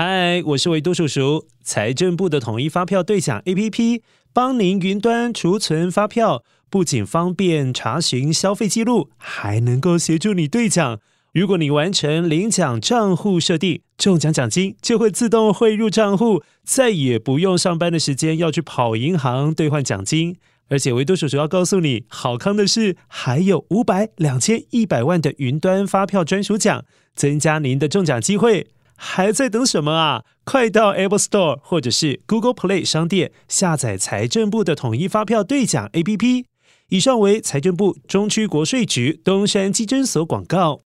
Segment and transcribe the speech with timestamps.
[0.00, 1.48] 嗨，我是维多叔叔。
[1.64, 4.00] 财政部的统一发票兑奖 APP
[4.32, 11.00] 帮您云端储存发票，不仅方便查询消费记录，还能够协助你兑奖。
[11.32, 20.36] 如果你完成领奖账户设定，中奖奖金就会自动汇入账户，再也不用上班的时间要去跑银行兑换奖金。
[20.68, 26.84] 而且维多叔叔要告诉你，好康的是，还有五百、两千、一百万的云端发票专属奖，
[27.16, 28.68] 增加您的中奖机会。
[29.00, 30.24] 还在等什么啊？
[30.44, 36.44] 快到 Apple Store 或者是 Google Play 商店下载财政部的统一发票兑奖 APP。
[36.88, 40.80] 以上为财政部中区国税局东山基征所广告。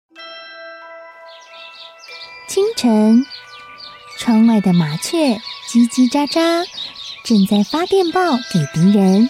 [2.47, 3.25] 清晨，
[4.19, 5.17] 窗外的麻雀
[5.67, 6.65] 叽叽喳喳，
[7.23, 9.27] 正在发电报给敌人。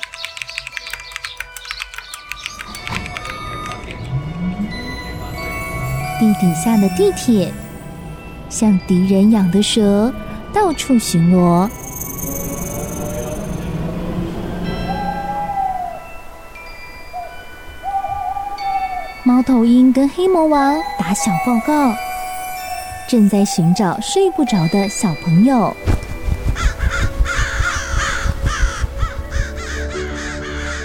[6.19, 7.53] 地底下的地铁。
[8.53, 10.13] 像敌人养的蛇，
[10.53, 11.67] 到处巡逻。
[19.23, 21.95] 猫头鹰跟黑魔王打小报告，
[23.09, 25.75] 正在寻找睡不着的小朋友。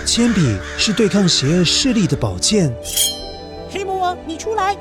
[0.06, 2.72] 铅笔是对抗邪恶势力的宝剑。
[3.70, 4.74] 黑魔王，你出来！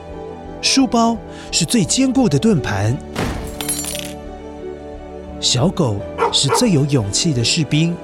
[0.59, 1.15] 书包
[1.59, 2.95] 是最坚固的盾牌，
[5.39, 5.95] 小狗
[6.31, 7.97] 是最有勇气的士兵。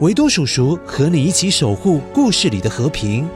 [0.00, 3.28] 维多叔叔和你一起守护故事里的和平。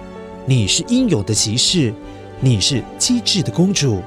[0.47, 1.95] 你是英勇的骑士，
[2.41, 4.03] 你是机智的公主。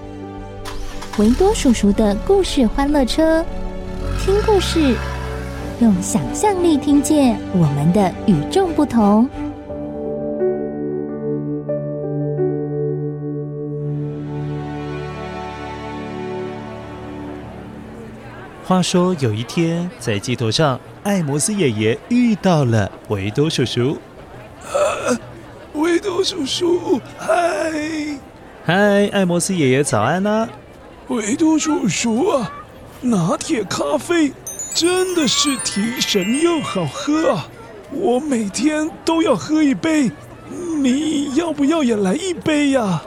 [1.20, 3.42] 维多叔叔的故事欢乐车，
[4.20, 4.94] 听故事，
[5.80, 9.30] 用想象力听见我们的与众不同。
[18.70, 23.98] 话说有一天，在街头上，艾摩斯爷爷遇到了维多叔叔。
[24.61, 25.17] 啊，
[25.73, 27.73] 维多叔叔，嗨！
[28.64, 30.48] 嗨，艾摩斯爷爷，早安啊！
[31.08, 32.52] 维多叔叔啊，
[33.02, 34.32] 拿铁咖啡
[34.76, 37.48] 真的是提神又好喝啊！
[37.89, 40.11] 我每天都要喝一杯，
[40.77, 42.83] 你要不要也来一杯呀？
[42.83, 43.05] 啊？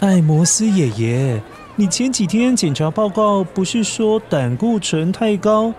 [0.00, 1.42] 艾摩斯爷爷。
[1.80, 5.72] 你前几天检查报告不是说胆固醇太高，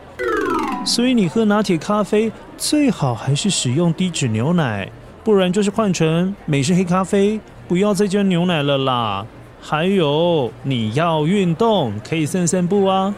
[0.83, 4.91] 所以你喝拿铁咖啡最好还是使用低脂牛奶，
[5.23, 9.23] 不然就是换成美式黑咖啡，不要再加牛奶了啦。
[9.61, 13.13] 还有你要运动，可以散散步啊。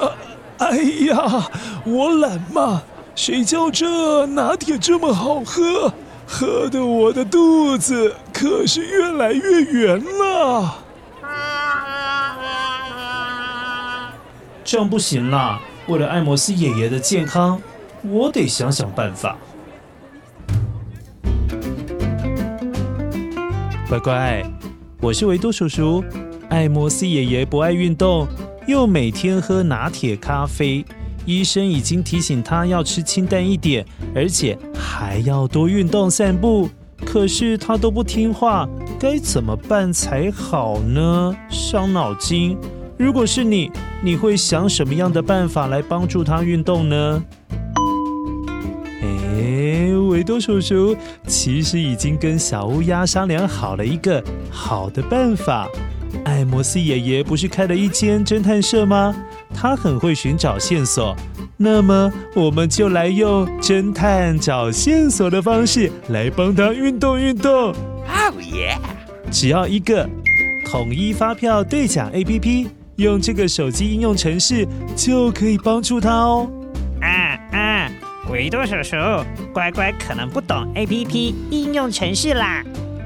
[0.00, 0.10] 啊，
[0.58, 0.76] 哎
[1.06, 1.48] 呀，
[1.86, 2.82] 我懒嘛，
[3.14, 5.92] 谁叫这拿铁这么好喝，
[6.26, 10.78] 喝的我的肚子可是越来越圆了。
[14.74, 15.60] 这样不行啦！
[15.86, 17.62] 为了艾摩斯爷爷的健康，
[18.02, 19.38] 我得想想办法。
[23.88, 24.42] 乖乖，
[25.00, 26.02] 我是维多叔叔。
[26.48, 28.26] 艾摩斯爷爷不爱运动，
[28.66, 30.84] 又每天喝拿铁咖啡，
[31.24, 36.68] 医生已经提醒他要吃清淡一点，而且还要多运动散步。
[37.06, 38.68] 可是他都不听话，
[38.98, 41.32] 该怎么办才好呢？
[41.48, 42.58] 伤脑筋。
[43.04, 43.70] 如果是你，
[44.02, 47.22] 你会想什么样的办法来帮助他运动呢？
[49.02, 55.68] 哎，维多叔叔其实已经跟小乌鸦商量好了一个好的办法。
[56.24, 59.14] 艾摩斯爷爷不是开了一间侦探社吗？
[59.54, 61.14] 他很会寻找线索。
[61.58, 67.52] 那么，我们就来用侦探找线索的方式来帮他运动运动。
[67.52, 68.78] 哦耶
[69.30, 70.08] 只要一个
[70.64, 72.68] 统一发票兑奖 APP。
[72.96, 76.48] 用这个手机应用程式就可以帮助他哦。
[77.00, 77.90] 啊啊，
[78.30, 78.96] 维多叔叔，
[79.52, 82.62] 乖乖可能不懂 APP 应用程式啦。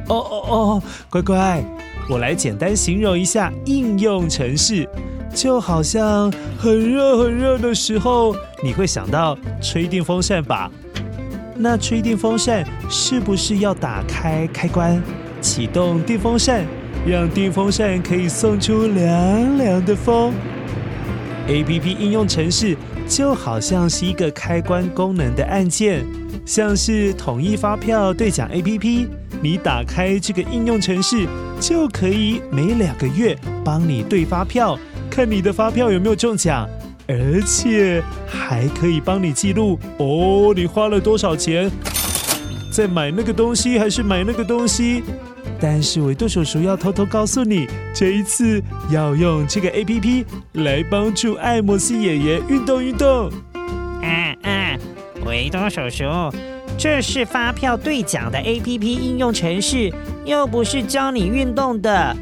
[0.09, 1.63] 哦哦哦，乖乖，
[2.09, 4.89] 我来简单形容一下应用程式，
[5.35, 10.71] 就好像很热很热的时候，你会想到吹电风扇吧？
[11.57, 15.03] 那吹电风扇是不是要打开开关，
[15.41, 16.65] 启动电风扇？
[17.07, 20.33] 让电风扇可以送出凉凉的风。
[21.47, 26.05] APP 应用程式就好像是一个开关功能的按键，
[26.45, 29.07] 像是统一发票兑奖 APP。
[29.41, 31.27] 你打开这个应用程式，
[31.61, 34.79] 就可以每两个月帮你兑发票，
[35.09, 36.69] 看你的发票有没有中奖，
[37.07, 41.71] 而且还可以帮你记录哦，你花了多少钱，
[42.71, 45.05] 在买那个东西还是买那个东西。
[45.61, 53.31] 但是维多叔叔要偷偷告诉你，这一次要用这个 APP 来帮助艾莫斯爷爷运动运动。
[54.03, 54.79] 嗯嗯，
[55.27, 56.05] 维多叔叔，
[56.79, 59.93] 这是发票兑奖的 APP 应用程式，
[60.25, 62.17] 又不是教你运动的。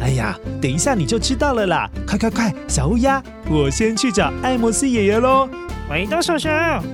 [0.00, 1.90] 哎呀，等一下你就知道了啦！
[2.06, 5.48] 快快快，小乌鸦，我先去找艾摩斯爷爷喽。
[5.90, 6.48] 维多叔叔，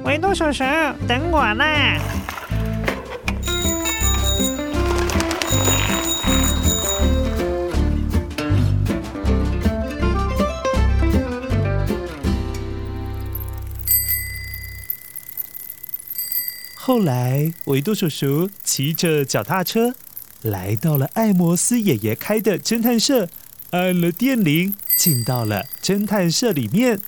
[0.05, 0.65] 维多叔叔，
[1.07, 1.99] 等我啦！
[16.87, 19.95] 后来，维多叔叔骑着脚踏车
[20.43, 23.27] 来到了艾摩斯爷爷开的侦探社，
[23.71, 27.01] 按了电铃，进到了侦探社里面。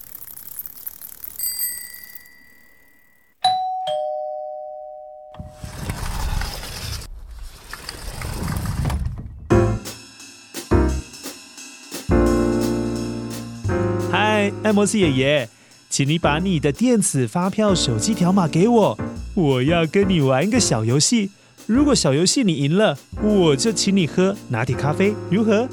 [14.11, 15.51] 嗨，艾摩斯爷爷，
[15.91, 18.99] 请你把你的电子发票手机条码给我。
[19.37, 21.31] 我要跟你玩一个小游戏，
[21.67, 25.69] 如果小游戏你赢了，我就请你喝拿铁咖啡，如何？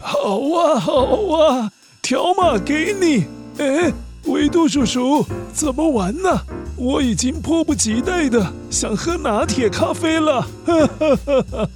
[0.00, 1.04] 好啊，好
[1.36, 1.70] 啊，
[2.02, 3.26] 条码给你。
[3.58, 3.92] 哎，
[4.24, 6.40] 维度叔叔，怎么玩呢？
[6.76, 10.42] 我已经迫不及待的想喝拿铁咖啡了。
[10.66, 11.68] 哈哈哈哈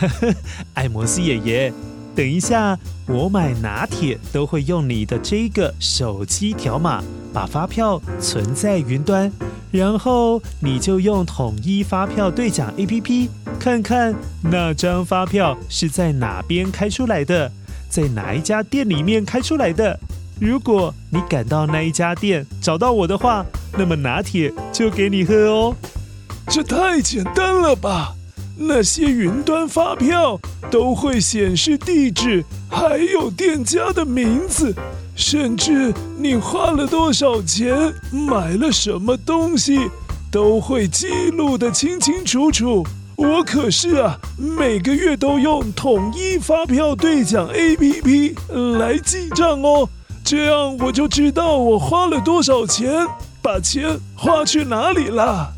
[0.00, 0.34] 哈！
[0.72, 1.72] 艾摩斯爷爷，
[2.16, 9.30] 等一下我买拿铁都会用你的这个手机条码，把发票存在云端。
[9.74, 13.28] 然后你就用统一发票兑奖 APP
[13.58, 17.50] 看看那张发票是在哪边开出来的，
[17.88, 19.98] 在哪一家店里面开出来的。
[20.40, 23.44] 如果你赶到那一家店找到我的话，
[23.76, 25.74] 那么拿铁就给你喝哦。
[26.46, 28.14] 这太简单了吧？
[28.56, 30.38] 那些云端发票
[30.70, 34.72] 都会显示地址，还有店家的名字。
[35.14, 39.78] 甚至你花了多少钱，买了什么东西，
[40.30, 42.84] 都会记录得清清楚楚。
[43.16, 48.34] 我可是啊，每个月都用统一发票兑奖 APP
[48.78, 49.88] 来记账哦，
[50.24, 53.06] 这样我就知道我花了多少钱，
[53.40, 55.52] 把钱花去哪里了。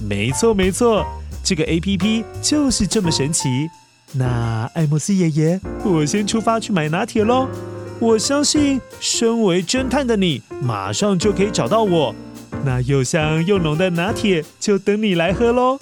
[0.00, 1.04] 没错没错，
[1.44, 3.68] 这个 APP 就是这么神奇。
[4.12, 7.46] 那艾莫斯爷爷，我先出发去买拿铁喽。
[8.02, 12.12] 我相信，身为侦探的你，马上就可以找到我。
[12.64, 15.78] 那又香又浓的拿铁，就等你来喝喽！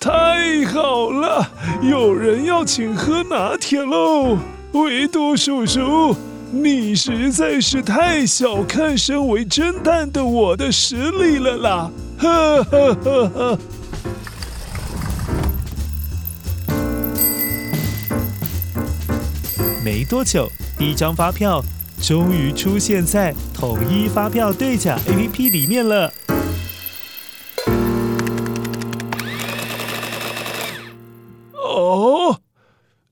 [0.00, 1.46] 太好了，
[1.82, 4.38] 有人要请喝拿铁喽！
[4.72, 6.16] 维多叔叔，
[6.50, 11.90] 你实在是太小看身为侦探的我的实力了啦！
[12.20, 13.58] 呵呵呵呵。
[19.84, 20.48] 没多久。
[20.76, 21.62] 第一张发票
[22.02, 26.12] 终于出现在统一发票兑奖 APP 里面了。
[31.52, 32.40] 哦，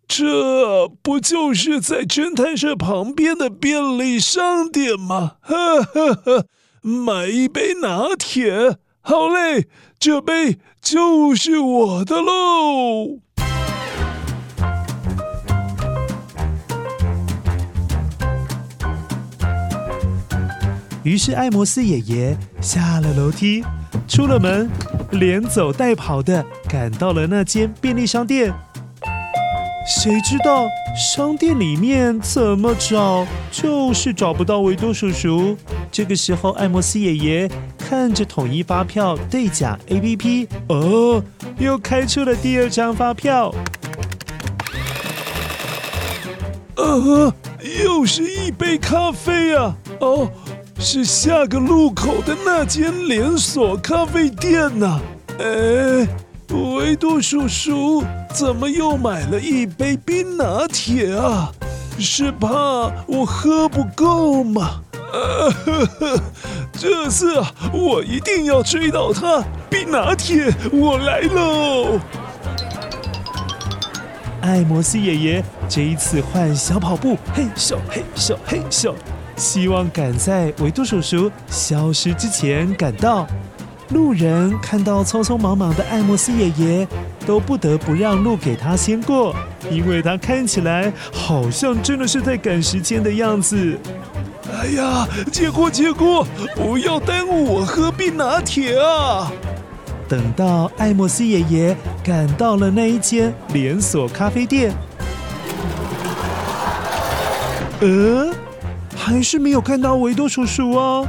[0.06, 5.36] 这不就是在侦探社旁边的便利商店吗？
[5.40, 6.46] 呵呵呵，
[6.82, 9.66] 买一杯拿铁，好嘞，
[9.98, 13.18] 这杯就是我的喽。
[21.02, 23.64] 于是艾摩斯爷爷下了楼梯，
[24.06, 24.70] 出了门，
[25.10, 28.52] 连走带跑的赶到了那间便利商店。
[29.84, 35.56] 谁知道商店里面怎么找，就是找不到维多叔叔。
[35.90, 41.20] 这个时候，艾摩斯爷爷看着统一发票兑奖 APP，哦，
[41.58, 43.52] 又开出了第二张发票。
[46.76, 47.34] 呃，
[47.84, 49.76] 又是一杯咖啡啊！
[49.98, 50.30] 哦。
[50.84, 55.00] 是下个路口的那间连锁咖啡店呐、啊！
[55.38, 56.08] 哎，
[56.76, 58.02] 维多叔叔
[58.34, 61.52] 怎么又买了一杯冰拿铁啊？
[62.00, 62.48] 是怕
[63.06, 64.82] 我喝不够吗？
[65.12, 66.20] 呃呵呵，
[66.72, 67.40] 这次，
[67.72, 69.40] 我一定要追到他！
[69.70, 72.00] 冰拿铁，我来喽！
[74.40, 78.92] 艾摩斯爷爷这一次换小跑步，嘿咻嘿咻嘿咻。
[79.36, 83.26] 希望赶在维多叔叔消失之前赶到。
[83.90, 86.88] 路人看到匆匆忙忙的艾莫斯爷爷，
[87.26, 89.36] 都不得不让路给他先过，
[89.70, 93.78] 因为他看起来好像真的是在赶时间的样子。
[94.50, 99.30] 哎呀，借过借过，不要耽误我喝冰拿铁啊！
[100.08, 104.72] 等到艾莫斯爷爷赶到了那一间连锁咖啡店，
[107.80, 108.32] 呃，
[109.04, 111.04] 还是没有看到维多叔叔啊！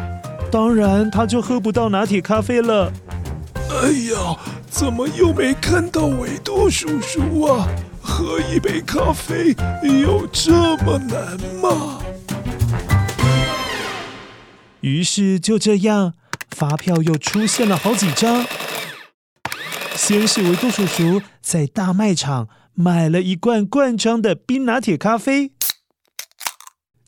[0.52, 2.92] 当然，他就喝不到拿铁咖啡了。
[3.70, 4.36] 哎呀，
[4.68, 7.68] 怎么又没看到维多叔叔啊？
[8.02, 12.00] 喝一杯咖啡有这么难吗？
[14.82, 16.14] 于是就这样，
[16.50, 18.44] 发票又出现了好几张。
[19.96, 25.52] 先是维多叔叔在大卖场买了一罐罐装的冰拿铁咖啡，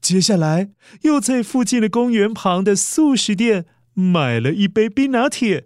[0.05, 0.69] 接下来
[1.01, 5.65] 又在附近的公园旁的素食店买了一杯冰拿铁，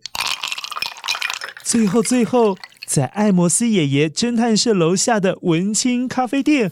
[1.61, 6.71] 最后最后在艾摩斯爷爷侦探社楼下的文青咖啡店，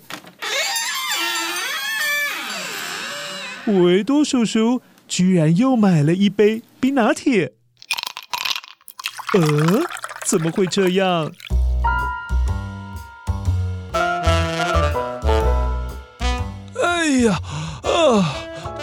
[3.65, 7.51] 维多叔叔居然又买了一杯冰拿铁，
[9.33, 9.83] 呃。
[10.25, 11.33] 怎么会这样？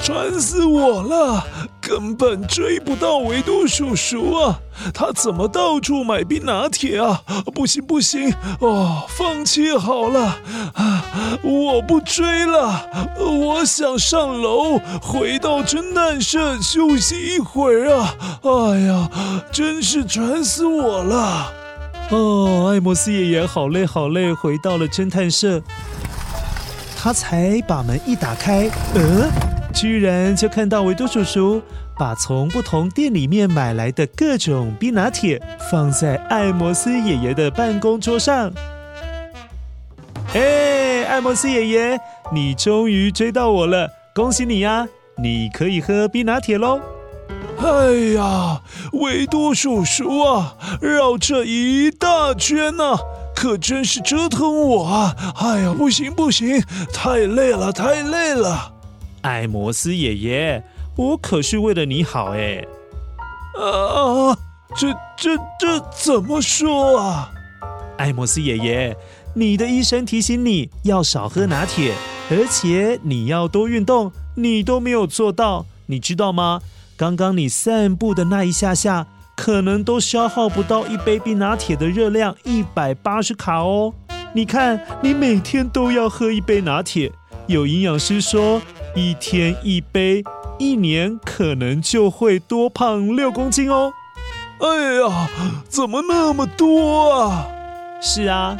[0.04, 1.42] 烦死我了！
[1.80, 4.60] 根本追不到维多叔叔啊！
[4.92, 7.22] 他怎么到处买冰拿铁啊？
[7.54, 8.30] 不行不行，
[8.60, 10.36] 哦，放弃好了，
[10.74, 11.04] 啊，
[11.42, 12.86] 我不追了，
[13.18, 18.14] 我想上楼回到侦探社休息一会儿啊！
[18.42, 19.10] 哎呀，
[19.50, 21.50] 真是烦死我了！
[22.10, 25.62] 哦，艾莫斯爷爷好累好累，回到了侦探社，
[26.94, 29.53] 他才把门一打开，呃。
[29.74, 31.60] 居然就看到维多叔叔
[31.98, 38.52] 把从不同店里面买来的各种冰拿铁放在艾摩斯爷爷的办公桌上。
[40.32, 42.00] 哎，艾摩斯爷爷，
[42.32, 44.86] 你终于追到我了，恭喜你呀！
[45.18, 46.80] 你可以喝冰拿铁喽。
[47.58, 48.62] 哎呀，
[48.92, 52.96] 维多叔叔啊，绕这一大圈呢，
[53.34, 55.16] 可真是折腾我啊！
[55.36, 56.60] 哎呀，不行不行，
[56.92, 58.73] 太累了太累了。
[59.24, 60.62] 艾摩斯爷爷，
[60.96, 62.62] 我可是为了你好哎！
[63.58, 64.36] 啊，
[64.76, 67.30] 这这这怎么说啊？
[67.96, 68.94] 艾摩斯爷爷，
[69.34, 71.94] 你的医生提醒你要少喝拿铁，
[72.30, 76.60] 而且你要多运动，你都没有做到，你知道吗？
[76.94, 83.94] 刚刚你散步的那一下下，可能都消耗不到一杯冰拿铁的热量一百八十卡哦。
[84.34, 87.10] 你看，你每天都要喝一杯拿铁，
[87.46, 88.60] 有营养师说。
[88.94, 90.22] 一天一杯，
[90.56, 93.92] 一年可能就会多胖六公斤哦。
[94.60, 95.28] 哎呀，
[95.68, 97.48] 怎么那么多啊？
[98.00, 98.56] 是啊，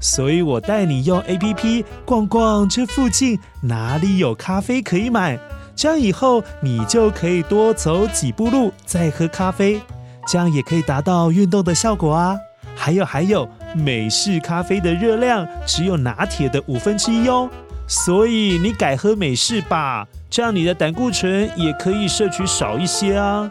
[0.00, 5.38] 所以我带你用 APP 逛逛这附近哪里有咖啡可以买，
[5.76, 9.80] 这样以后你就可以多走几步路再喝咖啡，
[10.26, 12.36] 这样也可以达到运动的效果啊。
[12.74, 17.48] 还有还有，美式咖啡的热量只有拿铁的五分之一哦。
[17.86, 23.50] 所以你改喝美式吧，这样你的胆固醇也可以摄取少一些啊。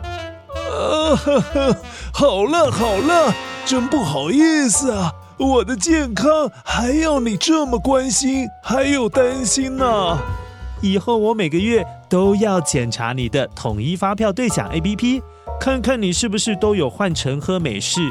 [0.53, 1.77] 呃呵呵，
[2.13, 3.33] 好了好了，
[3.65, 10.17] 真不好意思啊，我的健康还要你这么关心，还有担心呢。
[10.81, 15.21] 以后我每个月都要检查你的统一发票兑奖 APP，
[15.59, 18.01] 看看你是不是都有换成喝美式。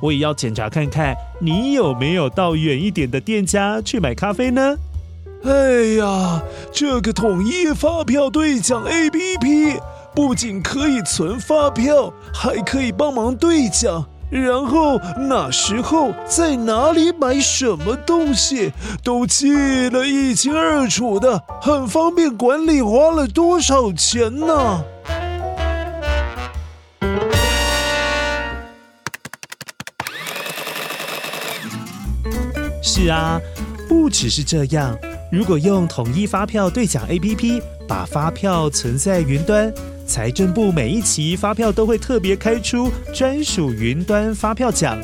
[0.00, 4.76] 我也要检查看看你有没有到远一点的店家去买咖啡呢。
[5.44, 9.78] 哎呀，这个统一发票兑奖 APP
[10.14, 14.98] 不仅可以存发票，还可以帮忙兑奖，然后
[15.28, 18.72] 哪时候在哪里买什么东西
[19.02, 24.82] 都记得一清二楚的，很方便管理花了多少钱呢。
[32.82, 33.38] 是啊，
[33.86, 34.96] 不只是这样。
[35.30, 39.72] 如果用统一发票兑奖 APP 把发票存在云端，
[40.06, 44.96] 财政部每一期发票都会特别开出专属云端发票奖，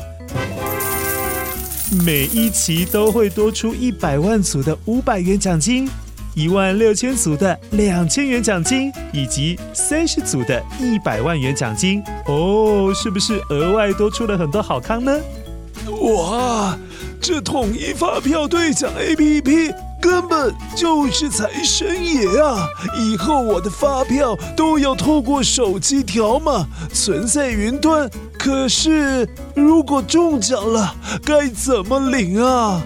[2.05, 5.89] 每一期都会多出一百万组的五百元奖金，
[6.33, 12.01] 一万六千组的两千元奖金，以及三十组的一百万元奖金。
[12.27, 15.19] 哦，是不是额外多出了很多好康呢？
[15.87, 16.77] 哇，
[17.19, 19.73] 这统一发票兑奖 APP。
[20.01, 22.67] 根本就是财神爷啊！
[22.97, 28.09] 以后我的发票都要透过手机条码存在云端。
[28.37, 32.81] 可是如果中奖了，该怎么领啊？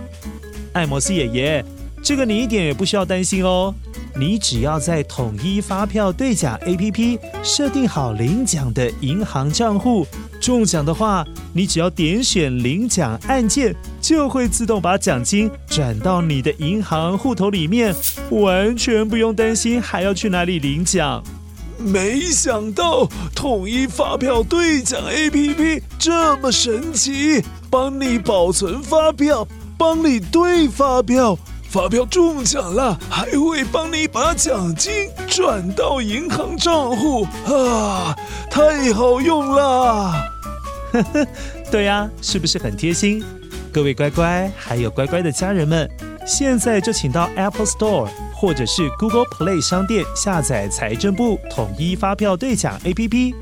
[0.74, 1.65] 艾摩斯爷爷，
[2.03, 3.74] 这个你一点也不需要担心哦。
[4.17, 10.07] 你只要在统一发票兑奖 APP 设定好领奖的银行账户，
[10.39, 17.93] 中奖的话，你只要点选领奖按键，就会自动把奖金转到你的银行户头里面，
[18.29, 21.22] 完全不用担心还要去哪里领奖。
[21.77, 23.05] 没想到
[23.36, 29.45] 统一发票兑奖 APP 这么神奇，帮你保存发票，
[29.77, 31.38] 帮你兑发票。
[31.69, 38.15] 发票中奖了，还会帮你把奖金转到银行账户啊！
[38.50, 40.13] 太好用了。
[40.93, 41.27] 呵呵，
[41.69, 43.24] 对呀，是不是很贴心？
[43.74, 45.89] 各位乖乖，还有乖乖的家人们，
[46.25, 53.34] 现在就请到 Apple Store 或者是 Google Play 商店下载财政部统一发票兑奖 APP，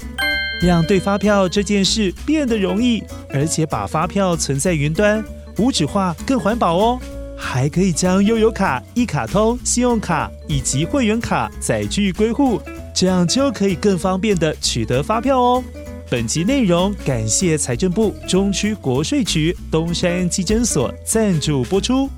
[0.64, 5.24] 让兑发票这件事变得容易，而且把发票存在云端，
[5.60, 7.00] 无纸化更环保哦。
[7.46, 12.60] 还可以将悠游卡、一卡通、信用卡以及会员卡载具归户，
[12.96, 15.64] 这样就可以更方便地取得发票哦。
[16.10, 22.10] 本期内容感谢财政部中区国税局东山基征所赞助播出。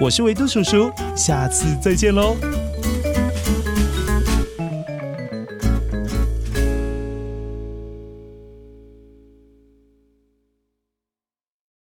[0.00, 2.36] 我是维都叔叔，下次再见喽。